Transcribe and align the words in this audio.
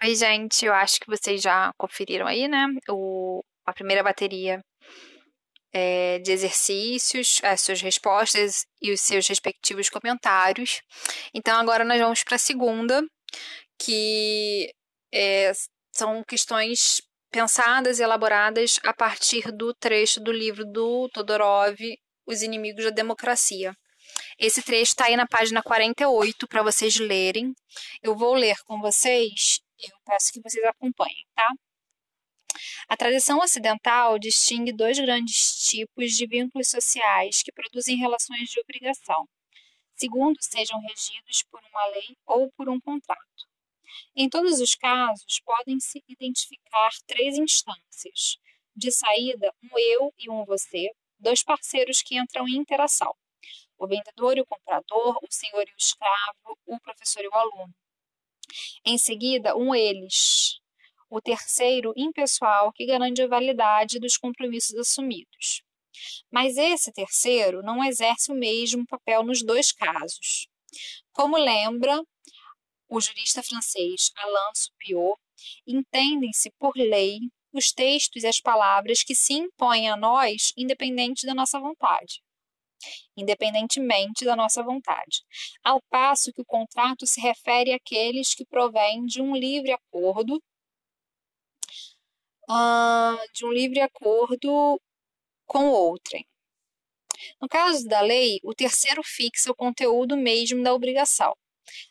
Oi, 0.00 0.14
gente, 0.14 0.64
eu 0.64 0.72
acho 0.72 1.00
que 1.00 1.08
vocês 1.08 1.42
já 1.42 1.72
conferiram 1.76 2.24
aí, 2.24 2.46
né? 2.46 2.66
O, 2.88 3.42
a 3.66 3.72
primeira 3.72 4.00
bateria 4.00 4.62
é, 5.72 6.20
de 6.20 6.30
exercícios, 6.30 7.40
as 7.42 7.60
suas 7.62 7.80
respostas 7.82 8.64
e 8.80 8.92
os 8.92 9.00
seus 9.00 9.26
respectivos 9.26 9.88
comentários. 9.88 10.82
Então, 11.34 11.58
agora 11.58 11.84
nós 11.84 12.00
vamos 12.00 12.22
para 12.22 12.36
a 12.36 12.38
segunda, 12.38 13.02
que 13.76 14.72
é, 15.12 15.50
são 15.92 16.22
questões 16.22 17.02
pensadas 17.32 17.98
e 17.98 18.04
elaboradas 18.04 18.78
a 18.84 18.94
partir 18.94 19.50
do 19.50 19.74
trecho 19.74 20.20
do 20.20 20.30
livro 20.30 20.64
do 20.64 21.08
Todorov, 21.12 21.76
Os 22.24 22.42
Inimigos 22.42 22.84
da 22.84 22.90
Democracia. 22.90 23.74
Esse 24.38 24.62
trecho 24.62 24.92
está 24.92 25.06
aí 25.06 25.16
na 25.16 25.26
página 25.26 25.60
48 25.60 26.46
para 26.46 26.62
vocês 26.62 26.98
lerem. 27.00 27.52
Eu 28.00 28.16
vou 28.16 28.34
ler 28.34 28.56
com 28.64 28.80
vocês, 28.80 29.58
eu 29.80 29.96
peço 30.04 30.32
que 30.32 30.40
vocês 30.40 30.64
acompanhem, 30.64 31.26
tá? 31.34 31.48
A 32.88 32.96
tradição 32.96 33.38
ocidental 33.38 34.18
distingue 34.18 34.72
dois 34.72 34.98
grandes 34.98 35.68
tipos 35.68 36.12
de 36.12 36.26
vínculos 36.26 36.68
sociais 36.68 37.42
que 37.42 37.52
produzem 37.52 37.96
relações 37.96 38.48
de 38.48 38.60
obrigação, 38.60 39.28
segundo 39.94 40.36
sejam 40.40 40.80
regidos 40.80 41.42
por 41.50 41.60
uma 41.70 41.86
lei 41.86 42.16
ou 42.26 42.50
por 42.52 42.68
um 42.68 42.80
contrato. 42.80 43.48
Em 44.16 44.28
todos 44.28 44.60
os 44.60 44.74
casos, 44.74 45.40
podem-se 45.44 46.02
identificar 46.08 46.90
três 47.06 47.36
instâncias: 47.36 48.38
de 48.74 48.90
saída, 48.90 49.52
um 49.62 49.78
eu 49.78 50.12
e 50.18 50.30
um 50.30 50.44
você, 50.44 50.90
dois 51.18 51.42
parceiros 51.42 52.02
que 52.02 52.18
entram 52.18 52.48
em 52.48 52.56
interação: 52.56 53.14
o 53.78 53.86
vendedor 53.86 54.36
e 54.36 54.40
o 54.40 54.46
comprador, 54.46 55.18
o 55.22 55.28
senhor 55.30 55.62
e 55.68 55.72
o 55.72 55.78
escravo, 55.78 56.58
o 56.66 56.80
professor 56.80 57.22
e 57.22 57.28
o 57.28 57.34
aluno. 57.34 57.74
Em 58.84 58.98
seguida, 58.98 59.56
um 59.56 59.74
eles, 59.74 60.58
o 61.10 61.20
terceiro 61.20 61.92
impessoal 61.96 62.72
que 62.72 62.86
garante 62.86 63.22
a 63.22 63.28
validade 63.28 63.98
dos 63.98 64.16
compromissos 64.16 64.76
assumidos. 64.76 65.62
Mas 66.30 66.56
esse 66.56 66.92
terceiro 66.92 67.62
não 67.62 67.84
exerce 67.84 68.30
o 68.30 68.34
mesmo 68.34 68.86
papel 68.86 69.22
nos 69.22 69.42
dois 69.42 69.72
casos. 69.72 70.46
Como 71.12 71.36
lembra 71.36 72.00
o 72.88 73.00
jurista 73.00 73.42
francês 73.42 74.10
Alain 74.16 74.52
Supiot, 74.54 75.20
entendem-se 75.66 76.50
por 76.58 76.72
lei 76.76 77.18
os 77.52 77.72
textos 77.72 78.22
e 78.22 78.26
as 78.26 78.40
palavras 78.40 79.02
que 79.02 79.14
se 79.14 79.34
impõem 79.34 79.88
a 79.88 79.96
nós 79.96 80.52
independente 80.56 81.26
da 81.26 81.34
nossa 81.34 81.58
vontade. 81.58 82.22
Independentemente 83.16 84.24
da 84.24 84.36
nossa 84.36 84.62
vontade. 84.62 85.22
Ao 85.62 85.80
passo 85.90 86.32
que 86.32 86.40
o 86.40 86.46
contrato 86.46 87.06
se 87.06 87.20
refere 87.20 87.72
àqueles 87.72 88.34
que 88.34 88.44
provêm 88.46 89.04
de 89.04 89.20
um 89.20 89.34
livre 89.34 89.72
acordo, 89.72 90.36
uh, 92.48 93.32
de 93.34 93.44
um 93.44 93.52
livre 93.52 93.80
acordo 93.80 94.80
com 95.46 95.68
outrem. 95.68 96.26
No 97.40 97.48
caso 97.48 97.86
da 97.88 98.00
lei, 98.00 98.38
o 98.44 98.54
terceiro 98.54 99.02
fixa 99.04 99.50
o 99.50 99.56
conteúdo 99.56 100.16
mesmo 100.16 100.62
da 100.62 100.72
obrigação 100.72 101.34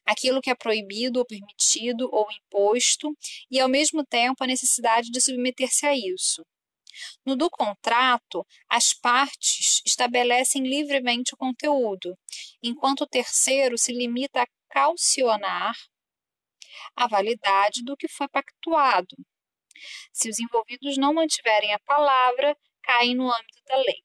aquilo 0.05 0.41
que 0.41 0.49
é 0.49 0.55
proibido 0.55 1.19
ou 1.19 1.25
permitido 1.25 2.09
ou 2.11 2.27
imposto, 2.31 3.15
e 3.49 3.59
ao 3.59 3.69
mesmo 3.69 4.05
tempo 4.05 4.43
a 4.43 4.47
necessidade 4.47 5.09
de 5.11 5.21
submeter-se 5.21 5.85
a 5.85 5.95
isso. 5.95 6.43
No 7.25 7.35
do 7.35 7.49
contrato, 7.49 8.45
as 8.69 8.93
partes 8.93 9.81
estabelecem 9.85 10.63
livremente 10.63 11.33
o 11.33 11.37
conteúdo, 11.37 12.17
enquanto 12.61 13.01
o 13.01 13.07
terceiro 13.07 13.77
se 13.77 13.91
limita 13.91 14.41
a 14.41 14.47
calcionar 14.69 15.75
a 16.95 17.07
validade 17.07 17.83
do 17.83 17.95
que 17.95 18.07
foi 18.07 18.27
pactuado. 18.27 19.15
Se 20.11 20.29
os 20.29 20.39
envolvidos 20.39 20.97
não 20.97 21.13
mantiverem 21.13 21.73
a 21.73 21.79
palavra, 21.79 22.55
caem 22.83 23.15
no 23.15 23.31
âmbito 23.31 23.63
da 23.67 23.77
lei. 23.77 24.01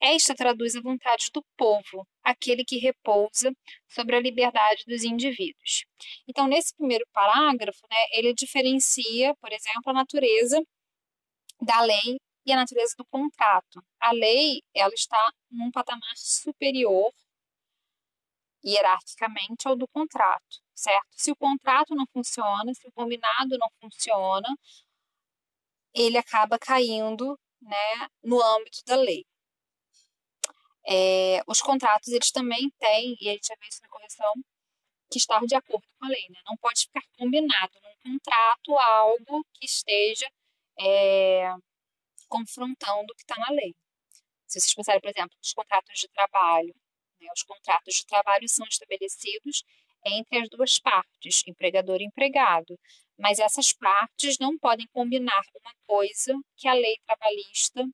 Esta 0.00 0.34
traduz 0.34 0.74
a 0.74 0.80
vontade 0.80 1.30
do 1.32 1.44
povo, 1.56 2.06
aquele 2.22 2.64
que 2.64 2.78
repousa 2.78 3.52
sobre 3.86 4.16
a 4.16 4.20
liberdade 4.20 4.84
dos 4.86 5.04
indivíduos. 5.04 5.84
Então, 6.26 6.46
nesse 6.46 6.74
primeiro 6.74 7.04
parágrafo, 7.12 7.80
né, 7.90 7.96
ele 8.12 8.34
diferencia, 8.34 9.34
por 9.40 9.52
exemplo, 9.52 9.90
a 9.90 9.92
natureza 9.92 10.60
da 11.60 11.80
lei 11.80 12.18
e 12.46 12.52
a 12.52 12.56
natureza 12.56 12.94
do 12.96 13.04
contrato. 13.06 13.82
A 14.00 14.12
lei, 14.12 14.62
ela 14.74 14.94
está 14.94 15.32
num 15.50 15.70
patamar 15.70 16.14
superior 16.16 17.12
hierarquicamente 18.64 19.68
ao 19.68 19.76
do 19.76 19.86
contrato, 19.88 20.60
certo? 20.74 21.08
Se 21.12 21.30
o 21.30 21.36
contrato 21.36 21.94
não 21.94 22.06
funciona, 22.12 22.72
se 22.74 22.86
o 22.88 22.92
combinado 22.92 23.56
não 23.58 23.68
funciona, 23.80 24.48
ele 25.94 26.18
acaba 26.18 26.58
caindo, 26.58 27.38
né, 27.60 28.08
no 28.22 28.42
âmbito 28.42 28.82
da 28.86 28.96
lei. 28.96 29.24
É, 30.86 31.42
os 31.46 31.60
contratos, 31.60 32.08
eles 32.08 32.30
também 32.30 32.70
têm, 32.78 33.16
e 33.20 33.28
a 33.28 33.32
gente 33.32 33.46
já 33.46 33.54
viu 33.60 33.68
isso 33.68 33.82
na 33.82 33.88
correção, 33.88 34.32
que 35.10 35.18
estar 35.18 35.40
de 35.44 35.54
acordo 35.54 35.86
com 35.98 36.06
a 36.06 36.08
lei. 36.08 36.26
Né? 36.30 36.40
Não 36.46 36.56
pode 36.56 36.80
ficar 36.82 37.02
combinado 37.18 37.72
num 37.82 38.12
contrato 38.12 38.78
algo 38.78 39.44
que 39.54 39.66
esteja 39.66 40.30
é, 40.80 41.52
confrontando 42.28 43.12
o 43.12 43.16
que 43.16 43.22
está 43.22 43.36
na 43.36 43.50
lei. 43.50 43.74
Se 44.46 44.60
vocês 44.60 44.74
pensarem, 44.74 45.00
por 45.00 45.10
exemplo, 45.10 45.36
os 45.42 45.52
contratos 45.52 45.98
de 45.98 46.08
trabalho, 46.08 46.74
né? 47.20 47.28
os 47.34 47.42
contratos 47.42 47.94
de 47.94 48.06
trabalho 48.06 48.48
são 48.48 48.66
estabelecidos 48.66 49.64
entre 50.04 50.38
as 50.38 50.48
duas 50.48 50.78
partes, 50.78 51.42
empregador 51.46 52.00
e 52.00 52.04
empregado. 52.04 52.78
Mas 53.18 53.38
essas 53.38 53.72
partes 53.72 54.38
não 54.38 54.56
podem 54.58 54.86
combinar 54.92 55.42
uma 55.60 55.74
coisa 55.86 56.34
que 56.56 56.68
a 56.68 56.72
lei 56.72 56.96
trabalhista 57.04 57.84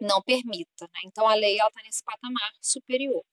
não 0.00 0.20
permita. 0.22 0.84
Né? 0.86 1.00
Então, 1.06 1.28
a 1.28 1.34
lei 1.34 1.56
está 1.56 1.82
nesse 1.84 2.02
patamar 2.02 2.52
superior. 2.60 3.24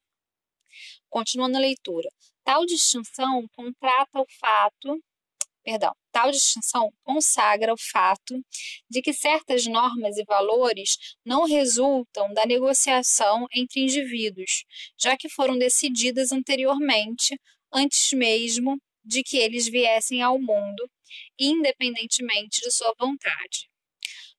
Continuando 1.10 1.58
a 1.58 1.62
leitura. 1.62 2.10
Tal 2.44 2.66
distinção 2.66 3.48
contrata 3.50 4.20
o 4.20 4.26
fato, 4.40 5.04
perdão, 5.64 5.94
tal 6.12 6.32
distinção 6.32 6.92
consagra 7.04 7.74
o 7.74 7.78
fato 7.78 8.36
de 8.90 9.02
que 9.02 9.14
certas 9.14 9.66
normas 9.66 10.18
e 10.18 10.24
valores 10.26 10.98
não 11.26 11.46
resultam 11.46 12.34
da 12.34 12.46
negociação 12.46 13.48
entre 13.54 13.82
indivíduos, 13.82 14.64
já 15.00 15.16
que 15.18 15.30
foram 15.30 15.58
decididas 15.58 16.32
anteriormente, 16.32 17.40
antes 17.74 18.12
mesmo 18.14 18.78
de 19.04 19.24
que 19.24 19.38
eles 19.38 19.68
viessem 19.68 20.22
ao 20.22 20.40
mundo, 20.40 20.90
independentemente 21.40 22.62
de 22.62 22.72
sua 22.72 22.94
vontade. 23.00 23.70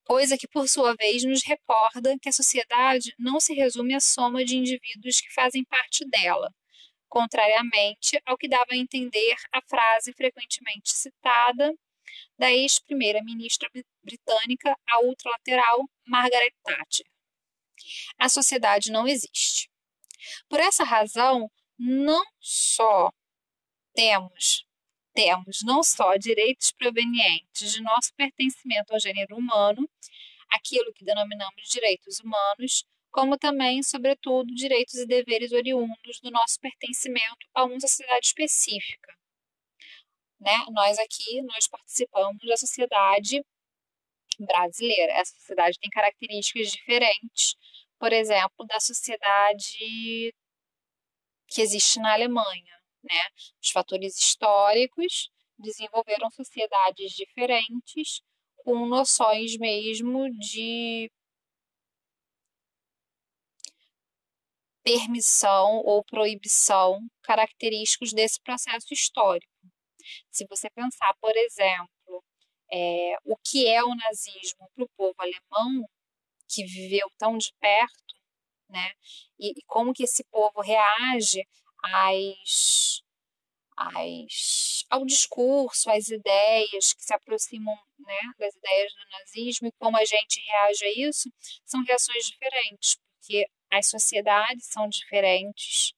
Coisa 0.05 0.37
que, 0.37 0.49
por 0.49 0.69
sua 0.69 0.95
vez, 0.95 1.25
nos 1.25 1.43
recorda 1.45 2.17
que 2.21 2.29
a 2.29 2.33
sociedade 2.33 3.15
não 3.19 3.39
se 3.41 3.55
resume 3.55 3.95
à 3.95 4.01
soma 4.01 4.45
de 4.45 4.57
indivíduos 4.57 5.21
que 5.21 5.33
fazem 5.33 5.65
parte 5.65 6.05
dela, 6.09 6.53
contrariamente 7.13 8.19
ao 8.25 8.39
que 8.39 8.49
dava 8.49 8.69
a 8.71 8.77
entender 8.77 9.37
a 9.53 9.61
frase 9.61 10.15
frequentemente 10.15 10.91
citada 10.91 11.75
da 12.39 12.51
ex-primeira-ministra 12.51 13.69
britânica, 14.03 14.75
a 14.89 15.01
ultralateral 15.03 15.85
Margaret 16.07 16.55
Thatcher. 16.65 17.07
A 18.19 18.31
sociedade 18.31 18.91
não 18.91 19.07
existe. 19.07 19.71
Por 20.49 20.59
essa 20.59 20.85
razão, 20.85 21.51
não 21.79 22.25
só 22.41 23.13
temos 23.95 24.65
temos 25.15 25.59
não 25.63 25.83
só 25.83 26.17
direitos 26.17 26.73
provenientes 26.73 27.73
de 27.73 27.83
nosso 27.83 28.15
pertencimento 28.15 28.95
ao 28.95 28.99
gênero 28.99 29.37
humano, 29.37 29.87
aquilo 30.49 30.91
que 30.95 31.05
denominamos 31.05 31.69
direitos 31.69 32.19
humanos, 32.21 32.87
como 33.13 33.37
também, 33.39 33.83
sobretudo, 33.83 34.53
direitos 34.55 34.95
e 34.95 35.07
deveres 35.07 35.53
oriundos 35.53 36.19
do 36.23 36.31
nosso 36.31 36.59
pertencimento 36.59 37.47
a 37.55 37.65
uma 37.65 37.79
sociedade 37.79 38.27
específica. 38.27 39.13
Né? 40.41 40.57
Nós 40.71 40.99
aqui, 40.99 41.43
nós 41.43 41.69
participamos 41.69 42.41
da 42.49 42.57
sociedade 42.57 43.45
brasileira. 44.41 45.13
Essa 45.13 45.35
sociedade 45.35 45.79
tem 45.79 45.91
características 45.91 46.73
diferentes, 46.73 47.55
por 47.99 48.13
exemplo, 48.13 48.67
da 48.67 48.81
sociedade 48.81 50.35
que 51.47 51.61
existe 51.61 52.01
na 52.01 52.15
Alemanha. 52.15 52.81
Né? 53.05 53.23
Os 53.63 53.71
fatores 53.71 54.17
históricos 54.17 55.31
desenvolveram 55.59 56.31
sociedades 56.31 57.13
diferentes 57.13 58.23
com 58.57 58.87
noções 58.87 59.57
mesmo 59.59 60.31
de 60.31 61.11
permissão 64.83 65.83
ou 65.85 66.05
proibição 66.05 67.01
característicos 67.23 68.13
desse 68.13 68.41
processo 68.43 68.93
histórico. 68.93 69.53
Se 70.31 70.47
você 70.49 70.69
pensar, 70.71 71.15
por 71.21 71.37
exemplo, 71.37 72.25
é, 72.73 73.17
o 73.25 73.37
que 73.37 73.67
é 73.67 73.83
o 73.83 73.95
nazismo 73.95 74.69
para 74.75 74.85
o 74.85 74.91
povo 74.97 75.15
alemão, 75.19 75.85
que 76.49 76.65
viveu 76.65 77.09
tão 77.19 77.39
de 77.39 77.53
perto, 77.61 78.15
né, 78.69 78.93
e, 79.39 79.51
e 79.51 79.63
como 79.67 79.93
que 79.93 80.05
esse 80.05 80.25
povo 80.25 80.61
reage 80.61 81.43
às 81.85 83.03
as, 83.77 84.85
ao 84.91 85.05
discurso, 85.05 85.91
às 85.91 86.09
ideias 86.09 86.93
que 86.93 87.03
se 87.03 87.15
aproximam 87.15 87.75
né, 87.99 88.21
das 88.39 88.55
ideias 88.55 88.93
do 88.93 89.19
nazismo 89.19 89.69
e 89.69 89.73
como 89.79 89.97
a 89.97 90.05
gente 90.05 90.41
reage 90.41 90.85
a 90.85 91.09
isso, 91.09 91.31
são 91.65 91.83
reações 91.85 92.27
diferentes, 92.27 92.97
porque 93.17 93.47
as 93.73 93.89
sociedades 93.89 94.67
são 94.67 94.87
diferentes, 94.89 95.95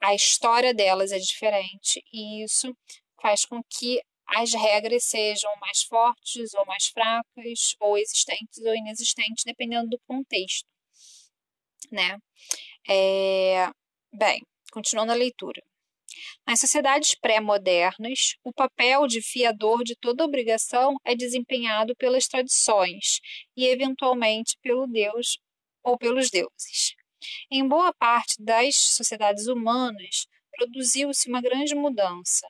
a 0.00 0.14
história 0.14 0.72
delas 0.72 1.12
é 1.12 1.18
diferente, 1.18 2.02
e 2.12 2.42
isso 2.42 2.74
faz 3.20 3.44
com 3.44 3.60
que 3.68 4.00
as 4.26 4.54
regras 4.54 5.04
sejam 5.04 5.50
mais 5.60 5.82
fortes 5.82 6.54
ou 6.54 6.64
mais 6.64 6.86
fracas, 6.86 7.74
ou 7.80 7.98
existentes 7.98 8.58
ou 8.64 8.74
inexistentes, 8.74 9.44
dependendo 9.44 9.90
do 9.90 9.98
contexto. 10.06 10.66
Né? 11.90 12.16
É, 12.88 13.70
bem, 14.12 14.42
continuando 14.72 15.12
a 15.12 15.16
leitura. 15.16 15.62
Nas 16.46 16.60
sociedades 16.60 17.14
pré-modernas, 17.14 18.36
o 18.42 18.52
papel 18.52 19.06
de 19.06 19.20
fiador 19.22 19.84
de 19.84 19.94
toda 19.96 20.24
obrigação 20.24 20.96
é 21.04 21.14
desempenhado 21.14 21.94
pelas 21.96 22.26
tradições 22.26 23.20
e, 23.56 23.66
eventualmente, 23.66 24.56
pelo 24.62 24.86
Deus 24.86 25.38
ou 25.88 25.98
pelos 25.98 26.30
deuses. 26.30 26.94
Em 27.50 27.66
boa 27.66 27.92
parte 27.92 28.36
das 28.38 28.76
sociedades 28.76 29.46
humanas, 29.46 30.26
produziu-se 30.52 31.28
uma 31.28 31.40
grande 31.40 31.74
mudança. 31.74 32.46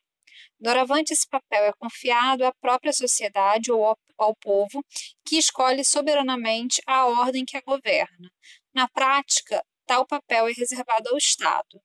Doravante, 0.61 1.13
esse 1.13 1.27
papel 1.29 1.65
é 1.65 1.73
confiado 1.73 2.45
à 2.45 2.53
própria 2.53 2.93
sociedade 2.93 3.71
ou 3.71 3.97
ao, 4.19 4.35
povo, 4.37 4.85
que 5.25 5.37
escolhe 5.37 5.85
soberanamente 5.85 6.83
a 6.85 7.07
ordem 7.07 7.45
que 7.45 7.57
a 7.57 7.61
governa. 7.61 8.29
Na 8.75 8.89
prática, 8.89 9.65
tal 9.87 10.05
papel 10.05 10.49
é 10.49 10.53
reservado 10.53 11.11
ao 11.11 11.17
Estado. 11.17 11.81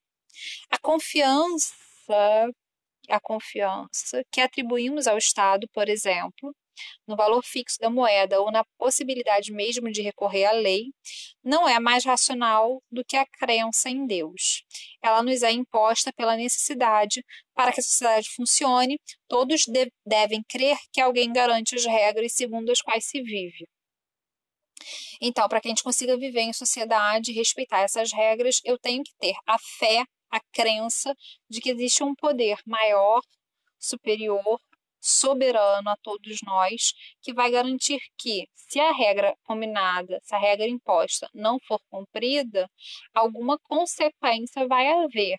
A 0.71 0.79
confiança, 0.79 1.75
a 3.07 3.19
confiança 3.19 4.23
que 4.31 4.41
atribuímos 4.41 5.05
ao 5.05 5.19
Estado, 5.19 5.67
por 5.71 5.87
exemplo, 5.87 6.55
no 7.07 7.15
valor 7.15 7.43
fixo 7.43 7.77
da 7.79 7.89
moeda 7.89 8.41
ou 8.41 8.51
na 8.51 8.63
possibilidade 8.77 9.51
mesmo 9.51 9.91
de 9.91 10.01
recorrer 10.01 10.45
à 10.45 10.51
lei, 10.51 10.85
não 11.43 11.67
é 11.67 11.79
mais 11.79 12.05
racional 12.05 12.81
do 12.91 13.03
que 13.03 13.17
a 13.17 13.25
crença 13.25 13.89
em 13.89 14.05
Deus. 14.05 14.63
Ela 15.01 15.21
nos 15.21 15.43
é 15.43 15.51
imposta 15.51 16.11
pela 16.13 16.35
necessidade 16.35 17.23
para 17.53 17.71
que 17.71 17.79
a 17.79 17.83
sociedade 17.83 18.29
funcione, 18.35 18.99
todos 19.27 19.65
de 19.67 19.91
devem 20.05 20.43
crer 20.49 20.77
que 20.91 21.01
alguém 21.01 21.31
garante 21.31 21.75
as 21.75 21.85
regras 21.85 22.33
segundo 22.33 22.71
as 22.71 22.81
quais 22.81 23.05
se 23.05 23.21
vive. 23.21 23.67
Então, 25.21 25.47
para 25.47 25.61
que 25.61 25.67
a 25.67 25.71
gente 25.71 25.83
consiga 25.83 26.17
viver 26.17 26.41
em 26.41 26.53
sociedade 26.53 27.31
e 27.31 27.35
respeitar 27.35 27.81
essas 27.81 28.11
regras, 28.11 28.59
eu 28.63 28.77
tenho 28.77 29.03
que 29.03 29.13
ter 29.19 29.35
a 29.47 29.57
fé 29.57 30.03
a 30.29 30.39
crença 30.51 31.15
de 31.47 31.61
que 31.61 31.69
existe 31.69 32.03
um 32.03 32.15
poder 32.15 32.57
maior, 32.65 33.21
superior, 33.79 34.59
soberano 35.03 35.89
a 35.89 35.97
todos 35.97 36.39
nós, 36.45 36.93
que 37.21 37.33
vai 37.33 37.51
garantir 37.51 37.99
que, 38.17 38.47
se 38.55 38.79
a 38.79 38.93
regra 38.93 39.35
combinada, 39.43 40.17
se 40.23 40.33
a 40.33 40.39
regra 40.39 40.67
imposta 40.67 41.29
não 41.33 41.59
for 41.67 41.79
cumprida, 41.89 42.69
alguma 43.13 43.59
consequência 43.59 44.65
vai 44.65 44.87
haver, 44.87 45.37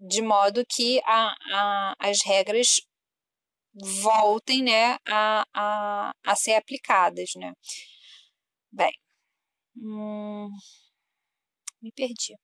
de 0.00 0.22
modo 0.22 0.64
que 0.68 1.00
a, 1.04 1.34
a, 1.52 1.94
as 1.98 2.22
regras 2.24 2.80
voltem 4.02 4.62
né, 4.62 4.96
a, 5.06 5.44
a, 5.52 6.12
a 6.24 6.36
ser 6.36 6.54
aplicadas. 6.54 7.30
Né? 7.36 7.52
Bem, 8.70 8.92
hum, 9.76 10.50
me 11.82 11.90
perdi. 11.92 12.36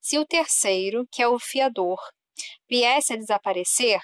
Se 0.00 0.18
o 0.18 0.26
terceiro, 0.26 1.06
que 1.10 1.22
é 1.22 1.28
o 1.28 1.38
fiador, 1.38 1.98
viesse 2.68 3.12
a 3.12 3.16
desaparecer, 3.16 4.00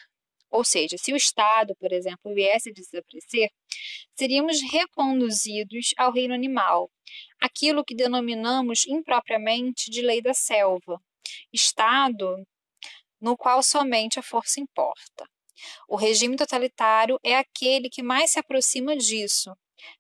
ou 0.51 0.65
seja, 0.65 0.97
se 0.99 1.13
o 1.13 1.17
Estado, 1.17 1.75
por 1.81 1.93
exemplo, 1.93 2.35
viesse 2.35 2.71
a 2.71 2.73
desaparecer, 2.73 3.49
seríamos 4.15 4.59
reconduzidos 4.71 5.95
ao 5.97 6.13
reino 6.13 6.35
animal, 6.35 6.91
aquilo 7.41 7.85
que 7.85 7.95
denominamos 7.95 8.87
impropriamente 8.87 9.91
de 9.91 10.03
lei 10.03 10.21
da 10.21 10.35
selva, 10.35 11.01
Estado 11.53 12.37
no 13.21 13.37
qual 13.37 13.63
somente 13.63 14.19
a 14.19 14.23
força 14.23 14.61
importa. 14.61 15.25
O 15.89 15.97
regime 15.97 16.37
totalitário 16.37 17.19
é 17.23 17.37
aquele 17.37 17.89
que 17.89 18.03
mais 18.03 18.33
se 18.33 18.39
aproxima 18.39 18.97
disso, 18.97 19.53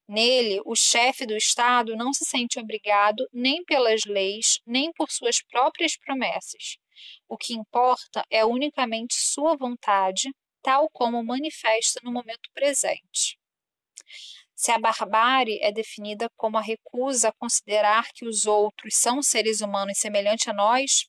Nele, 0.08 0.60
o 0.64 0.74
chefe 0.74 1.26
do 1.26 1.36
Estado 1.36 1.96
não 1.96 2.12
se 2.12 2.24
sente 2.24 2.58
obrigado 2.58 3.26
nem 3.32 3.64
pelas 3.64 4.04
leis, 4.04 4.60
nem 4.66 4.92
por 4.92 5.10
suas 5.10 5.42
próprias 5.42 5.96
promessas. 5.96 6.76
O 7.28 7.36
que 7.36 7.54
importa 7.54 8.24
é 8.30 8.44
unicamente 8.44 9.14
sua 9.14 9.56
vontade, 9.56 10.30
tal 10.62 10.88
como 10.90 11.24
manifesta 11.24 12.00
no 12.04 12.12
momento 12.12 12.50
presente. 12.52 13.38
Se 14.54 14.70
a 14.70 14.78
barbárie 14.78 15.58
é 15.60 15.72
definida 15.72 16.30
como 16.36 16.56
a 16.56 16.60
recusa 16.60 17.30
a 17.30 17.32
considerar 17.32 18.12
que 18.14 18.24
os 18.24 18.46
outros 18.46 18.94
são 18.94 19.20
seres 19.20 19.60
humanos 19.60 19.98
semelhantes 19.98 20.46
a 20.46 20.52
nós, 20.52 21.04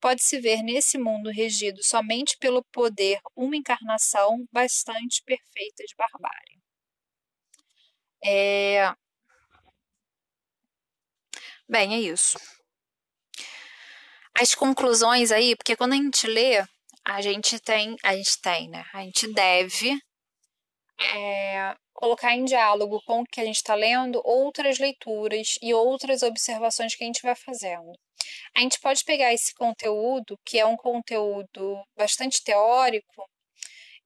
pode-se 0.00 0.40
ver 0.40 0.62
nesse 0.62 0.98
mundo 0.98 1.30
regido 1.30 1.84
somente 1.84 2.36
pelo 2.38 2.64
poder 2.72 3.20
uma 3.36 3.56
encarnação 3.56 4.44
bastante 4.50 5.22
perfeita 5.24 5.84
de 5.84 5.94
barbárie. 5.96 6.65
É... 8.26 8.92
Bem, 11.68 11.94
é 11.94 12.00
isso. 12.00 12.38
As 14.38 14.54
conclusões 14.54 15.30
aí, 15.30 15.54
porque 15.56 15.76
quando 15.76 15.92
a 15.92 15.96
gente 15.96 16.26
lê, 16.26 16.64
a 17.04 17.20
gente 17.20 17.58
tem, 17.60 17.96
a 18.02 18.16
gente 18.16 18.40
tem, 18.40 18.68
né? 18.68 18.84
A 18.92 19.02
gente 19.02 19.32
deve 19.32 19.98
é, 21.00 21.74
colocar 21.94 22.34
em 22.34 22.44
diálogo 22.44 23.00
com 23.06 23.20
o 23.20 23.24
que 23.24 23.40
a 23.40 23.44
gente 23.44 23.56
está 23.56 23.74
lendo 23.74 24.20
outras 24.24 24.78
leituras 24.78 25.54
e 25.62 25.72
outras 25.72 26.22
observações 26.22 26.94
que 26.94 27.04
a 27.04 27.06
gente 27.06 27.22
vai 27.22 27.34
fazendo. 27.36 27.92
A 28.56 28.60
gente 28.60 28.80
pode 28.80 29.04
pegar 29.04 29.32
esse 29.32 29.54
conteúdo, 29.54 30.38
que 30.44 30.58
é 30.58 30.66
um 30.66 30.76
conteúdo 30.76 31.82
bastante 31.96 32.42
teórico, 32.42 33.24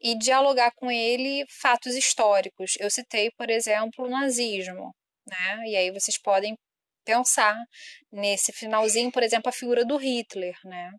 e 0.00 0.16
dialogar 0.18 0.72
com 0.76 0.90
ele 0.90 1.44
fatos 1.60 1.94
históricos. 1.94 2.74
Eu 2.78 2.90
citei, 2.90 3.30
por 3.36 3.50
exemplo, 3.50 4.06
o 4.06 4.10
nazismo, 4.10 4.94
né? 5.26 5.62
E 5.66 5.76
aí 5.76 5.90
vocês 5.90 6.18
podem 6.20 6.56
pensar 7.04 7.56
nesse 8.12 8.52
finalzinho, 8.52 9.10
por 9.12 9.22
exemplo, 9.22 9.48
a 9.48 9.52
figura 9.52 9.84
do 9.84 9.96
Hitler, 9.96 10.54
né? 10.64 10.90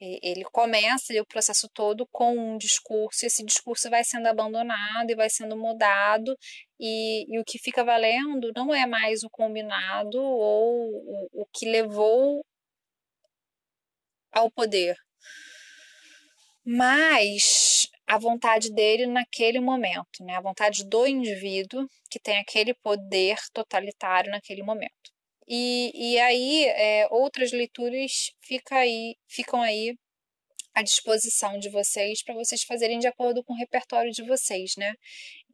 Ele 0.00 0.42
começa 0.52 1.14
o 1.20 1.26
processo 1.26 1.68
todo 1.72 2.04
com 2.10 2.36
um 2.36 2.58
discurso, 2.58 3.24
e 3.24 3.26
esse 3.28 3.44
discurso 3.44 3.88
vai 3.88 4.02
sendo 4.02 4.26
abandonado 4.26 5.08
e 5.08 5.14
vai 5.14 5.30
sendo 5.30 5.56
mudado, 5.56 6.36
e, 6.80 7.24
e 7.32 7.38
o 7.38 7.44
que 7.44 7.56
fica 7.56 7.84
valendo 7.84 8.50
não 8.56 8.74
é 8.74 8.84
mais 8.84 9.22
o 9.22 9.30
combinado 9.30 10.20
ou 10.20 10.90
o, 10.90 11.42
o 11.42 11.46
que 11.52 11.66
levou 11.66 12.44
ao 14.32 14.50
poder, 14.50 14.96
mas 16.64 17.61
a 18.06 18.18
vontade 18.18 18.72
dele 18.72 19.06
naquele 19.06 19.60
momento, 19.60 20.22
né? 20.22 20.36
A 20.36 20.40
vontade 20.40 20.84
do 20.84 21.06
indivíduo 21.06 21.86
que 22.10 22.18
tem 22.18 22.38
aquele 22.38 22.74
poder 22.74 23.38
totalitário 23.52 24.30
naquele 24.30 24.62
momento. 24.62 25.12
E, 25.48 25.92
e 25.94 26.18
aí 26.20 26.64
é, 26.66 27.08
outras 27.10 27.52
leituras 27.52 28.32
fica 28.40 28.76
aí, 28.76 29.16
ficam 29.28 29.60
aí 29.60 29.94
à 30.74 30.82
disposição 30.82 31.58
de 31.58 31.68
vocês 31.68 32.22
para 32.22 32.34
vocês 32.34 32.62
fazerem 32.62 32.98
de 32.98 33.06
acordo 33.06 33.44
com 33.44 33.52
o 33.52 33.56
repertório 33.56 34.10
de 34.10 34.22
vocês, 34.22 34.74
né? 34.76 34.94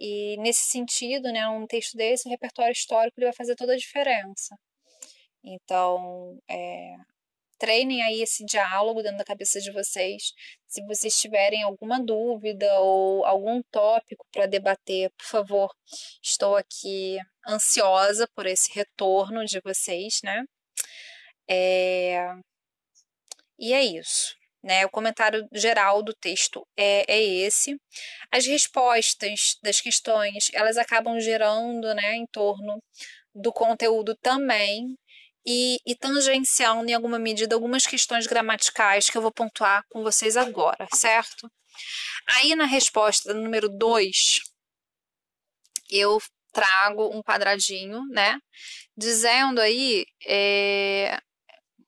E 0.01 0.37
nesse 0.39 0.71
sentido, 0.71 1.33
né, 1.33 1.47
um 1.49 1.67
texto 1.67 1.97
desse, 1.97 2.29
o 2.29 2.31
repertório 2.31 2.73
histórico 2.73 3.19
ele 3.19 3.27
vai 3.27 3.35
fazer 3.35 3.57
toda 3.57 3.73
a 3.73 3.77
diferença. 3.77 4.57
Então, 5.43 6.39
é, 6.49 6.95
treinem 7.59 8.03
aí 8.03 8.23
esse 8.23 8.45
diálogo 8.45 9.03
dentro 9.03 9.19
da 9.19 9.25
cabeça 9.25 9.61
de 9.61 9.73
vocês. 9.73 10.33
Se 10.67 10.83
vocês 10.87 11.19
tiverem 11.19 11.63
alguma 11.63 12.01
dúvida 12.03 12.67
ou 12.81 13.25
algum 13.25 13.63
tópico 13.71 14.25
para 14.33 14.47
debater, 14.47 15.11
por 15.17 15.27
favor, 15.27 15.71
estou 16.23 16.57
aqui 16.57 17.19
ansiosa 17.47 18.29
por 18.35 18.47
esse 18.47 18.73
retorno 18.73 19.45
de 19.45 19.61
vocês, 19.61 20.21
né? 20.23 20.45
É... 21.49 22.35
E 23.59 23.73
é 23.73 23.83
isso. 23.85 24.37
Né, 24.63 24.85
o 24.85 24.91
comentário 24.91 25.47
geral 25.53 26.03
do 26.03 26.13
texto 26.13 26.67
é, 26.77 27.05
é 27.09 27.23
esse. 27.23 27.77
As 28.31 28.45
respostas 28.47 29.57
das 29.63 29.81
questões 29.81 30.51
elas 30.53 30.77
acabam 30.77 31.19
gerando 31.21 31.95
né, 31.95 32.17
em 32.17 32.27
torno 32.27 32.83
do 33.35 33.53
conteúdo 33.53 34.17
também 34.17 34.97
e, 35.47 35.79
e 35.87 35.97
tangenciando 35.97 36.91
em 36.91 36.95
alguma 36.95 37.19
medida 37.19 37.55
algumas 37.55 37.87
questões 37.87 38.27
gramaticais 38.27 39.09
que 39.09 39.17
eu 39.17 39.23
vou 39.23 39.33
pontuar 39.33 39.85
com 39.91 40.03
vocês 40.03 40.37
agora, 40.37 40.87
certo? 40.95 41.51
Aí 42.27 42.55
na 42.55 42.65
resposta 42.67 43.33
número 43.33 43.69
2, 43.69 44.41
eu 45.91 46.19
trago 46.53 47.15
um 47.17 47.23
quadradinho, 47.23 48.03
né? 48.11 48.39
Dizendo 48.97 49.61
aí, 49.61 50.05
é, 50.27 51.19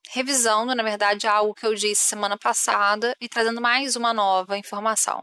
revisando, 0.08 0.74
na 0.74 0.82
verdade, 0.82 1.26
algo 1.26 1.54
que 1.54 1.64
eu 1.64 1.74
disse 1.74 2.02
semana 2.02 2.36
passada 2.36 3.14
e 3.20 3.28
trazendo 3.28 3.60
mais 3.60 3.94
uma 3.94 4.12
nova 4.12 4.58
informação. 4.58 5.22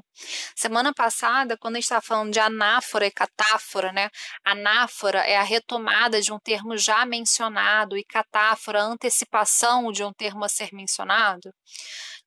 Semana 0.56 0.94
passada, 0.94 1.58
quando 1.58 1.76
a 1.76 1.78
gente 1.78 1.86
estava 1.86 2.02
falando 2.02 2.32
de 2.32 2.40
anáfora 2.40 3.06
e 3.06 3.12
catáfora, 3.12 3.92
né? 3.92 4.10
Anáfora 4.46 5.20
é 5.20 5.36
a 5.36 5.44
retomada 5.44 6.22
de 6.22 6.32
um 6.32 6.40
termo 6.40 6.78
já 6.78 7.06
mencionado 7.06 7.98
e 7.98 8.04
catáfora, 8.06 8.82
a 8.82 8.86
antecipação 8.86 9.92
de 9.92 10.04
um 10.04 10.14
termo 10.14 10.46
a 10.46 10.50
ser 10.50 10.70
mencionado. 10.72 11.52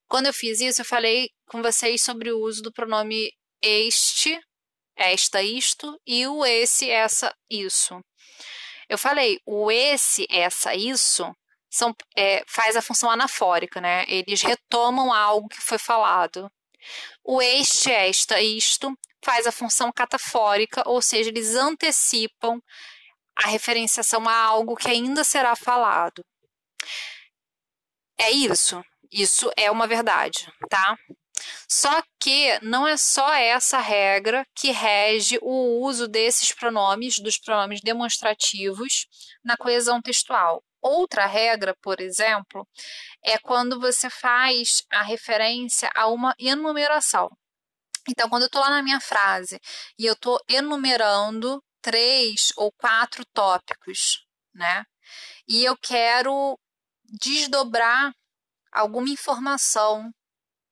Quando 0.07 0.27
eu 0.27 0.35
fiz 0.35 0.61
isso, 0.61 0.83
eu 0.83 0.85
falei 0.85 1.31
com 1.49 1.63
vocês 1.63 2.03
sobre 2.03 2.31
o 2.31 2.41
uso 2.41 2.63
do 2.63 2.73
pronome 2.73 3.31
este, 3.63 4.39
esta, 4.97 5.43
isto, 5.43 5.99
e 6.07 6.27
o 6.27 6.45
esse, 6.45 6.91
essa, 6.91 7.35
isso. 7.49 7.99
Eu 8.89 8.99
falei, 8.99 9.39
o 9.47 9.71
esse, 9.71 10.27
essa, 10.29 10.75
isso 10.75 11.33
são, 11.71 11.95
é, 12.17 12.43
faz 12.47 12.77
a 12.77 12.83
função 12.83 13.11
anafórica, 13.11 13.81
né? 13.81 14.05
Eles 14.09 14.43
retomam 14.43 15.13
algo 15.13 15.49
que 15.49 15.61
foi 15.61 15.79
falado. 15.79 16.51
O 17.25 17.41
este, 17.41 17.91
esta, 17.91 18.41
isto 18.41 18.93
faz 19.25 19.47
a 19.47 19.53
função 19.53 19.93
catafórica, 19.93 20.83
ou 20.87 21.01
seja, 21.01 21.31
eles 21.31 21.55
antecipam 21.55 22.61
a 23.37 23.49
referenciação 23.49 24.29
a 24.29 24.35
algo 24.35 24.77
que 24.77 24.91
ainda 24.91 25.23
será 25.23 25.55
falado. 25.55 26.25
É 28.19 28.31
isso. 28.31 28.83
Isso 29.11 29.51
é 29.57 29.71
uma 29.71 29.87
verdade, 29.87 30.47
tá? 30.69 30.97
Só 31.69 32.03
que 32.21 32.59
não 32.63 32.87
é 32.87 32.97
só 32.97 33.33
essa 33.33 33.79
regra 33.79 34.47
que 34.55 34.71
rege 34.71 35.39
o 35.41 35.81
uso 35.83 36.07
desses 36.07 36.53
pronomes, 36.53 37.19
dos 37.19 37.39
pronomes 37.39 37.81
demonstrativos, 37.81 39.07
na 39.45 39.57
coesão 39.57 40.03
textual. 40.03 40.63
Outra 40.83 41.27
regra, 41.27 41.77
por 41.83 42.01
exemplo, 42.01 42.67
é 43.23 43.39
quando 43.39 43.79
você 43.79 44.09
faz 44.09 44.83
a 44.91 45.03
referência 45.03 45.91
a 45.95 46.07
uma 46.07 46.35
enumeração. 46.39 47.29
Então, 48.09 48.29
quando 48.29 48.43
eu 48.43 48.47
estou 48.47 48.63
lá 48.63 48.71
na 48.71 48.83
minha 48.83 49.01
frase 49.01 49.61
e 49.99 50.07
eu 50.07 50.15
estou 50.15 50.39
enumerando 50.49 51.63
três 51.83 52.53
ou 52.57 52.73
quatro 52.73 53.25
tópicos, 53.27 54.27
né? 54.55 54.85
E 55.47 55.65
eu 55.65 55.77
quero 55.77 56.59
desdobrar 57.05 58.13
alguma 58.73 59.09
informação 59.09 60.11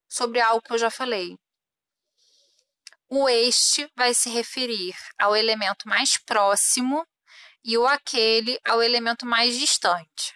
sobre 0.08 0.40
algo 0.40 0.62
que 0.62 0.72
eu 0.72 0.78
já 0.78 0.90
falei. 0.90 1.36
O 3.10 3.28
este 3.28 3.90
vai 3.96 4.14
se 4.14 4.28
referir 4.28 4.94
ao 5.18 5.34
elemento 5.34 5.88
mais 5.88 6.18
próximo 6.18 7.06
e 7.64 7.76
o 7.76 7.86
aquele 7.86 8.58
ao 8.66 8.82
elemento 8.82 9.26
mais 9.26 9.58
distante. 9.58 10.34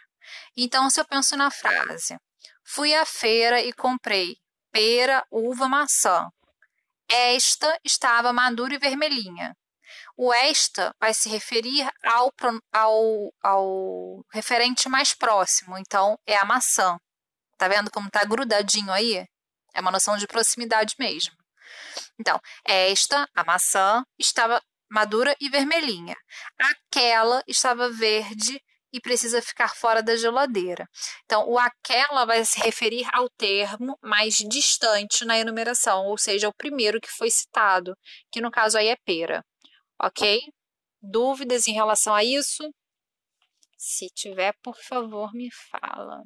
Então, 0.57 0.88
se 0.91 1.00
eu 1.00 1.05
penso 1.05 1.37
na 1.37 1.50
frase: 1.50 2.17
Fui 2.64 2.95
à 2.95 3.05
feira 3.05 3.61
e 3.61 3.73
comprei 3.73 4.37
pera, 4.73 5.25
uva, 5.31 5.69
maçã. 5.69 6.29
Esta 7.09 7.79
estava 7.85 8.33
madura 8.33 8.75
e 8.75 8.79
vermelhinha. 8.79 9.55
O 10.17 10.33
esta 10.33 10.95
vai 10.99 11.12
se 11.12 11.29
referir 11.29 11.87
ao, 12.02 12.33
ao, 12.73 13.33
ao 13.43 14.25
referente 14.33 14.88
mais 14.88 15.12
próximo, 15.12 15.76
então 15.76 16.19
é 16.26 16.37
a 16.37 16.45
maçã. 16.45 16.97
Tá 17.59 17.69
vendo 17.69 17.91
como 17.91 18.11
tá 18.11 18.25
grudadinho 18.25 18.91
aí? 18.91 19.26
É 19.75 19.81
uma 19.81 19.91
noção 19.91 20.17
de 20.17 20.26
proximidade 20.26 20.95
mesmo. 20.99 21.35
Então, 22.19 22.41
esta, 22.64 23.29
a 23.35 23.45
maçã, 23.45 24.02
estava 24.19 24.62
madura 24.93 25.35
e 25.41 25.49
vermelhinha. 25.49 26.15
Aquela 26.59 27.43
estava 27.49 27.91
verde 27.91 28.61
e 28.93 29.01
precisa 29.01 29.41
ficar 29.41 29.75
fora 29.75 30.03
da 30.03 30.15
geladeira. 30.17 30.87
Então, 31.25 31.49
o 31.49 31.59
aquela 31.59 32.27
vai 32.27 32.45
se 32.45 32.61
referir 32.61 33.09
ao 33.13 33.29
termo 33.31 33.99
mais 34.03 34.35
distante 34.35 35.25
na 35.25 35.39
enumeração, 35.39 36.07
ou 36.07 36.19
seja, 36.19 36.49
o 36.49 36.55
primeiro 36.55 37.01
que 37.01 37.11
foi 37.11 37.31
citado, 37.31 37.97
que 38.31 38.41
no 38.41 38.51
caso 38.51 38.77
aí 38.77 38.89
é 38.89 38.97
pera. 38.97 39.43
Ok? 40.01 40.41
Dúvidas 41.01 41.67
em 41.67 41.73
relação 41.73 42.15
a 42.15 42.23
isso? 42.23 42.63
Se 43.79 44.09
tiver, 44.15 44.55
por 44.63 44.77
favor, 44.77 45.33
me 45.33 45.49
fala. 45.71 46.23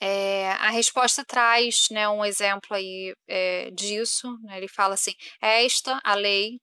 É, 0.00 0.52
a 0.52 0.70
resposta 0.70 1.24
traz 1.24 1.88
né, 1.90 2.08
um 2.08 2.24
exemplo 2.24 2.74
aí 2.76 3.14
é, 3.28 3.70
disso. 3.72 4.28
Né, 4.42 4.56
ele 4.58 4.68
fala 4.68 4.94
assim: 4.94 5.12
esta, 5.40 6.00
a 6.04 6.14
lei, 6.14 6.58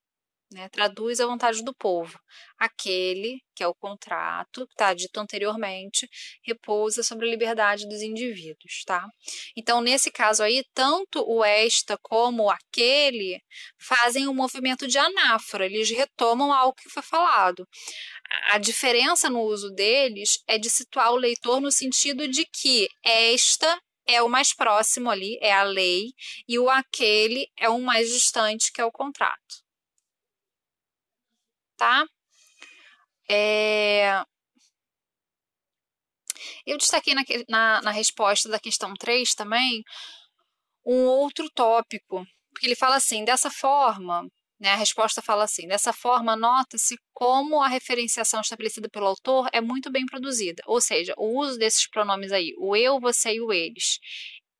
né, 0.51 0.69
traduz 0.69 1.19
a 1.19 1.25
vontade 1.25 1.63
do 1.63 1.73
povo. 1.73 2.19
Aquele, 2.57 3.41
que 3.55 3.63
é 3.63 3.67
o 3.67 3.75
contrato, 3.75 4.65
que 4.67 4.73
está 4.73 4.93
dito 4.93 5.19
anteriormente, 5.19 6.07
repousa 6.43 7.03
sobre 7.03 7.27
a 7.27 7.29
liberdade 7.29 7.87
dos 7.87 8.01
indivíduos, 8.01 8.83
tá? 8.85 9.05
Então, 9.55 9.81
nesse 9.81 10.11
caso 10.11 10.43
aí, 10.43 10.63
tanto 10.73 11.23
o 11.27 11.43
esta 11.43 11.97
como 12.01 12.49
aquele 12.49 13.41
fazem 13.77 14.27
um 14.27 14.33
movimento 14.33 14.87
de 14.87 14.97
anáfora, 14.97 15.65
eles 15.65 15.89
retomam 15.89 16.53
algo 16.53 16.75
que 16.75 16.89
foi 16.89 17.03
falado. 17.03 17.67
A 18.49 18.57
diferença 18.57 19.29
no 19.29 19.41
uso 19.41 19.69
deles 19.71 20.41
é 20.47 20.57
de 20.57 20.69
situar 20.69 21.11
o 21.11 21.17
leitor 21.17 21.59
no 21.61 21.71
sentido 21.71 22.27
de 22.27 22.45
que 22.45 22.87
esta 23.03 23.79
é 24.07 24.21
o 24.21 24.29
mais 24.29 24.53
próximo 24.53 25.09
ali, 25.09 25.37
é 25.41 25.51
a 25.51 25.63
lei, 25.63 26.13
e 26.47 26.57
o 26.57 26.69
aquele 26.69 27.49
é 27.57 27.69
o 27.69 27.79
mais 27.81 28.09
distante, 28.09 28.71
que 28.71 28.79
é 28.79 28.85
o 28.85 28.91
contrato 28.91 29.66
tá? 31.77 32.05
É... 33.29 34.23
Eu 36.65 36.77
destaquei 36.77 37.13
na, 37.13 37.23
na, 37.49 37.81
na 37.81 37.91
resposta 37.91 38.49
da 38.49 38.59
questão 38.59 38.93
3 38.93 39.33
também 39.33 39.83
um 40.85 41.05
outro 41.05 41.49
tópico, 41.49 42.25
porque 42.51 42.65
ele 42.65 42.75
fala 42.75 42.95
assim: 42.95 43.25
dessa 43.25 43.51
forma, 43.51 44.25
né, 44.59 44.71
a 44.71 44.75
resposta 44.75 45.21
fala 45.21 45.43
assim: 45.43 45.67
dessa 45.67 45.91
forma, 45.93 46.35
nota-se 46.35 46.97
como 47.13 47.61
a 47.61 47.67
referenciação 47.67 48.41
estabelecida 48.41 48.89
pelo 48.89 49.07
autor 49.07 49.49
é 49.51 49.59
muito 49.61 49.91
bem 49.91 50.05
produzida, 50.05 50.63
ou 50.65 50.79
seja, 50.81 51.13
o 51.17 51.39
uso 51.39 51.57
desses 51.59 51.89
pronomes 51.89 52.31
aí, 52.31 52.53
o 52.57 52.75
eu, 52.75 52.99
você 52.99 53.35
e 53.35 53.41
o 53.41 53.51
eles. 53.51 53.99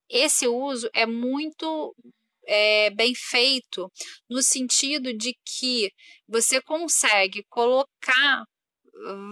Esse 0.10 0.48
uso 0.48 0.90
é 0.94 1.06
muito 1.06 1.96
é, 2.48 2.89
bem 2.92 3.13
feito 3.13 3.92
no 4.30 4.42
sentido 4.42 5.13
de 5.13 5.36
que 5.46 5.92
você 6.27 6.62
consegue 6.62 7.44
colocar 7.50 8.46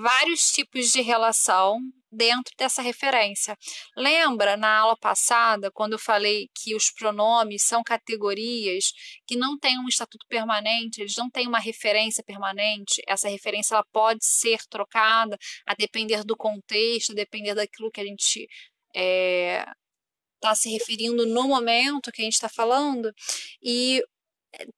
vários 0.02 0.52
tipos 0.52 0.92
de 0.92 1.02
relação 1.02 1.80
dentro 2.12 2.54
dessa 2.58 2.82
referência. 2.82 3.58
Lembra 3.96 4.56
na 4.56 4.80
aula 4.80 4.98
passada, 4.98 5.72
quando 5.72 5.94
eu 5.94 6.00
falei 6.00 6.50
que 6.56 6.76
os 6.76 6.90
pronomes 6.92 7.64
são 7.64 7.84
categorias 7.84 8.94
que 9.28 9.36
não 9.36 9.58
têm 9.58 9.78
um 9.80 9.88
estatuto 9.88 10.26
permanente, 10.28 11.02
eles 11.02 11.16
não 11.18 11.30
têm 11.30 11.48
uma 11.48 11.60
referência 11.60 12.24
permanente, 12.24 13.02
essa 13.08 13.28
referência 13.28 13.76
ela 13.76 13.86
pode 13.92 14.24
ser 14.24 14.60
trocada 14.70 15.38
a 15.66 15.74
depender 15.76 16.24
do 16.24 16.38
contexto, 16.38 17.12
a 17.12 17.16
depender 17.16 17.54
daquilo 17.54 17.92
que 17.92 18.00
a 18.00 18.06
gente 18.06 18.48
é, 18.96 19.66
está 20.46 20.56
se 20.56 20.70
referindo 20.70 21.26
no 21.26 21.48
momento 21.48 22.12
que 22.12 22.22
a 22.22 22.26
gente 22.26 22.34
está 22.34 22.50
falando, 22.50 23.12
e 23.62 24.02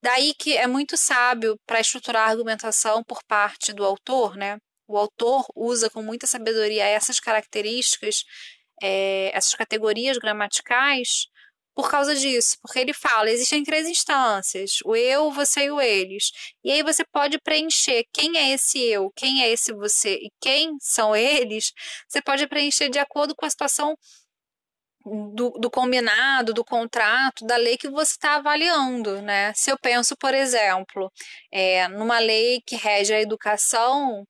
daí 0.02 0.34
que 0.34 0.58
é 0.58 0.68
muito 0.68 0.98
sábio 0.98 1.58
para 1.66 1.80
estruturar 1.80 2.28
a 2.28 2.32
argumentação 2.32 3.04
por 3.04 3.20
parte 3.28 3.74
do 3.74 3.84
autor, 3.86 4.36
né? 4.36 4.58
O 4.88 4.98
autor 4.98 5.46
usa 5.56 5.90
com 5.90 6.02
muita 6.02 6.26
sabedoria 6.28 6.86
essas 6.86 7.20
características, 7.20 8.24
é, 8.82 9.32
essas 9.36 9.54
categorias 9.54 10.18
gramaticais, 10.18 11.28
por 11.76 11.92
causa 11.92 12.16
disso, 12.16 12.58
porque 12.60 12.80
ele 12.80 12.94
fala, 12.94 13.30
existem 13.30 13.64
três 13.64 13.88
instâncias, 13.88 14.80
o 14.84 14.96
eu, 14.96 15.32
você 15.32 15.66
e 15.66 15.72
o 15.72 15.80
eles. 15.80 16.32
E 16.64 16.72
aí 16.72 16.82
você 16.82 17.04
pode 17.06 17.40
preencher 17.40 18.04
quem 18.12 18.36
é 18.36 18.52
esse 18.52 18.80
eu, 18.80 19.12
quem 19.16 19.44
é 19.44 19.52
esse 19.52 19.72
você 19.74 20.16
e 20.16 20.32
quem 20.42 20.76
são 20.82 21.16
eles, 21.16 21.72
você 22.08 22.20
pode 22.20 22.48
preencher 22.48 22.90
de 22.90 22.98
acordo 22.98 23.36
com 23.36 23.46
a 23.46 23.50
situação 23.50 23.96
do, 25.34 25.52
do, 25.52 25.70
combinado, 25.70 26.54
do 26.54 26.64
contrato, 26.64 27.46
da 27.46 27.56
lei 27.58 27.78
que 27.78 27.90
você 27.90 28.14
está 28.14 28.36
avaliando, 28.36 29.22
né? 29.22 29.54
Se 29.56 29.72
eu 29.72 29.78
penso, 29.78 30.16
por 30.18 30.34
exemplo, 30.34 31.12
é, 31.52 31.88
numa 31.88 32.20
lei 32.20 32.62
que 32.66 32.76
rege 32.76 33.14
a 33.14 33.22
educação, 33.22 34.26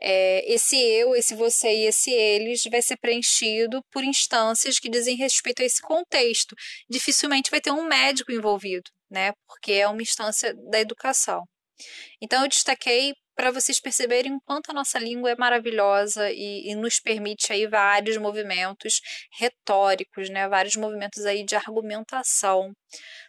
é, 0.00 0.52
esse 0.52 0.76
eu, 0.76 1.14
esse 1.14 1.34
você 1.34 1.68
e 1.72 1.86
esse 1.86 2.10
eles 2.10 2.62
vai 2.70 2.82
ser 2.82 2.96
preenchido 2.96 3.82
por 3.92 4.02
instâncias 4.02 4.78
que 4.78 4.90
dizem 4.90 5.16
respeito 5.16 5.62
a 5.62 5.64
esse 5.64 5.80
contexto. 5.80 6.56
Dificilmente 6.90 7.50
vai 7.50 7.60
ter 7.60 7.70
um 7.70 7.84
médico 7.84 8.32
envolvido, 8.32 8.90
né? 9.10 9.32
Porque 9.46 9.72
é 9.72 9.86
uma 9.88 10.02
instância 10.02 10.54
da 10.70 10.80
educação. 10.80 11.44
Então, 12.20 12.42
eu 12.42 12.48
destaquei 12.48 13.14
para 13.34 13.50
vocês 13.50 13.80
perceberem 13.80 14.34
o 14.34 14.40
quanto 14.40 14.70
a 14.70 14.74
nossa 14.74 14.98
língua 14.98 15.30
é 15.30 15.36
maravilhosa 15.36 16.30
e, 16.30 16.70
e, 16.70 16.74
nos 16.74 17.00
permite 17.00 17.52
aí 17.52 17.66
vários 17.66 18.16
movimentos 18.16 19.00
retóricos, 19.30 20.28
né? 20.28 20.48
Vários 20.48 20.76
movimentos 20.76 21.24
aí 21.24 21.44
de 21.44 21.56
argumentação. 21.56 22.72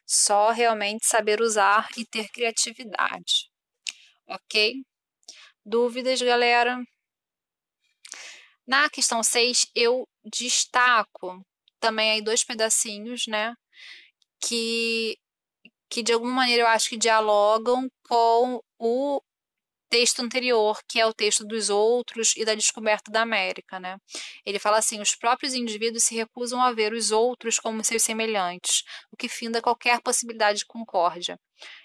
Só 0.06 0.52
realmente 0.52 1.06
saber 1.06 1.42
usar 1.42 1.90
e 1.98 2.06
ter 2.06 2.28
criatividade. 2.30 3.50
ok? 4.28 4.76
Dúvidas, 5.66 6.22
galera? 6.22 6.78
Na 8.68 8.90
questão 8.90 9.24
6, 9.24 9.68
eu 9.76 10.08
destaco 10.24 11.46
também 11.80 12.12
aí 12.12 12.22
dois 12.22 12.44
pedacinhos, 12.44 13.28
né? 13.28 13.54
Que, 14.42 15.18
que 15.90 16.04
de 16.04 16.14
alguma 16.14 16.34
maneira 16.34 16.64
eu 16.64 16.68
acho 16.68 16.90
que 16.90 16.98
dialogam 16.98 17.90
com 18.08 18.62
o 18.78 19.22
texto 19.94 20.22
anterior, 20.22 20.80
que 20.90 21.00
é 21.00 21.06
o 21.06 21.14
texto 21.14 21.46
dos 21.46 21.70
outros 21.70 22.36
e 22.36 22.44
da 22.44 22.56
descoberta 22.56 23.12
da 23.12 23.22
América, 23.22 23.80
né? 23.80 23.98
Ele 24.44 24.58
fala 24.58 24.80
assim: 24.80 25.00
os 25.00 25.16
próprios 25.16 25.54
indivíduos 25.54 26.04
se 26.04 26.16
recusam 26.16 26.60
a 26.60 26.72
ver 26.72 26.94
os 26.94 27.12
outros 27.12 27.60
como 27.60 27.84
seus 27.84 28.02
semelhantes, 28.02 28.84
o 29.12 29.16
que 29.16 29.30
finda 29.30 29.62
qualquer 29.62 30.02
possibilidade 30.02 30.60
de 30.60 30.66
concórdia. 30.66 31.40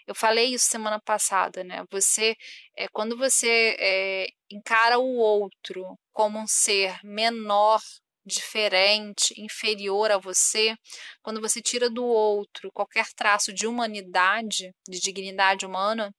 Eu 0.07 0.15
falei 0.15 0.55
isso 0.55 0.65
semana 0.65 0.99
passada, 0.99 1.63
né? 1.63 1.85
Você, 1.91 2.35
é, 2.75 2.89
quando 2.89 3.15
você 3.15 3.77
é, 3.79 4.27
encara 4.51 4.99
o 4.99 5.17
outro 5.17 5.85
como 6.11 6.39
um 6.39 6.47
ser 6.47 6.99
menor 7.05 7.83
diferente, 8.25 9.35
inferior 9.37 10.11
a 10.11 10.17
você, 10.17 10.75
quando 11.23 11.43
você 11.43 11.61
tira 11.61 11.91
do 11.91 12.05
outro 12.05 12.71
qualquer 12.73 13.07
traço 13.15 13.53
de 13.53 13.67
humanidade, 13.67 14.73
de 14.89 14.99
dignidade 14.99 15.67
humana, 15.67 16.11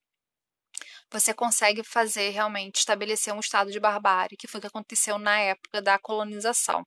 você 1.10 1.34
consegue 1.34 1.82
fazer 1.82 2.30
realmente 2.30 2.76
estabelecer 2.76 3.34
um 3.34 3.40
estado 3.40 3.70
de 3.70 3.80
barbárie, 3.80 4.36
que 4.36 4.46
foi 4.48 4.58
o 4.58 4.60
que 4.62 4.66
aconteceu 4.68 5.18
na 5.18 5.38
época 5.40 5.82
da 5.82 5.98
colonização, 5.98 6.84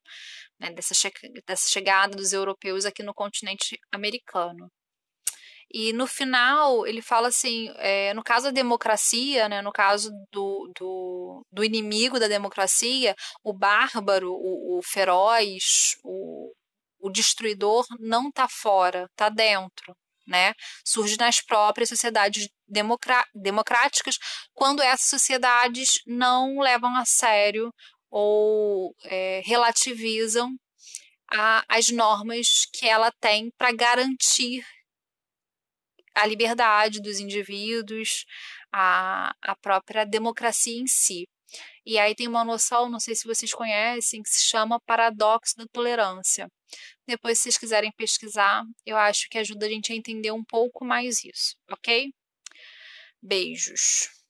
né, 0.60 0.72
dessa, 0.72 0.94
che 0.94 1.12
dessa 1.46 1.70
chegada 1.70 2.16
dos 2.16 2.34
europeus 2.34 2.86
aqui 2.86 3.04
no 3.04 3.14
continente 3.14 3.78
americano. 3.92 4.70
E 5.72 5.92
no 5.94 6.06
final 6.08 6.86
ele 6.86 7.02
fala 7.02 7.30
assim, 7.30 7.74
é, 7.78 8.14
no 8.14 8.24
caso 8.24 8.46
da 8.46 8.52
democracia, 8.52 9.50
né, 9.50 9.62
no 9.62 9.72
caso 9.72 10.12
do, 10.32 10.72
do, 10.78 11.46
do 11.52 11.64
inimigo 11.64 12.20
da 12.20 12.28
democracia, 12.28 13.16
o 13.44 13.54
bárbaro, 13.54 14.32
o, 14.32 14.78
o 14.78 14.82
feroz, 14.84 15.98
o, 16.04 16.54
o 17.00 17.10
destruidor 17.10 17.86
não 18.00 18.30
está 18.30 18.48
fora, 18.48 19.08
está 19.12 19.30
dentro 19.30 19.96
né? 20.26 20.54
Surge 20.86 21.18
nas 21.18 21.42
próprias 21.42 21.90
sociedades 21.90 22.50
democráticas, 23.34 24.18
quando 24.54 24.82
essas 24.82 25.10
sociedades 25.10 26.02
não 26.06 26.60
levam 26.60 26.96
a 26.96 27.06
sério 27.06 27.74
ou 28.10 28.96
é, 29.06 29.42
relativizam 29.46 30.56
a, 31.32 31.64
as 31.68 31.90
normas 31.90 32.68
que 32.72 32.88
ela 32.88 33.12
tem 33.20 33.52
para 33.58 33.72
garantir 33.74 34.66
a 36.16 36.26
liberdade 36.26 37.02
dos 37.02 37.20
indivíduos, 37.20 38.26
a, 38.72 39.34
a 39.42 39.56
própria 39.56 40.06
democracia 40.06 40.80
em 40.80 40.88
si. 40.88 41.28
E 41.86 42.00
aí 42.00 42.16
tem 42.16 42.28
uma 42.28 42.44
noção, 42.46 42.90
não 42.90 43.00
sei 43.00 43.16
se 43.16 43.28
vocês 43.28 43.54
conhecem, 43.54 44.22
que 44.22 44.30
se 44.30 44.46
chama 44.46 44.80
paradoxo 44.86 45.56
da 45.58 45.66
tolerância. 45.72 46.48
Depois, 47.08 47.38
se 47.38 47.44
vocês 47.44 47.58
quiserem 47.58 47.92
pesquisar, 47.92 48.64
eu 48.86 48.98
acho 48.98 49.30
que 49.30 49.38
ajuda 49.38 49.66
a 49.66 49.70
gente 49.70 49.92
a 49.92 49.96
entender 49.96 50.32
um 50.32 50.44
pouco 50.44 50.86
mais 50.86 51.24
isso, 51.24 51.56
ok? 51.72 52.14
Beijos. 53.22 54.23